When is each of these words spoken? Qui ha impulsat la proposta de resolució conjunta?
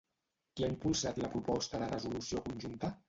Qui 0.55 0.63
ha 0.67 0.69
impulsat 0.71 1.21
la 1.25 1.29
proposta 1.35 1.83
de 1.83 1.91
resolució 1.93 2.43
conjunta? 2.49 2.93